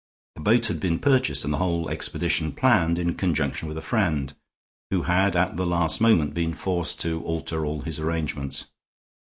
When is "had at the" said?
5.03-5.65